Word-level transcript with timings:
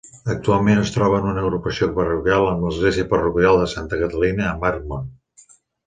Actualment 0.33 0.79
es 0.83 0.93
troba 0.95 1.19
en 1.23 1.27
una 1.33 1.43
agrupació 1.45 1.91
parroquial 1.99 2.47
amb 2.55 2.67
l'església 2.69 3.09
parroquial 3.13 3.61
de 3.63 3.71
Santa 3.77 4.01
Catalina 4.05 4.53
a 4.55 4.59
Marchmont. 4.67 5.11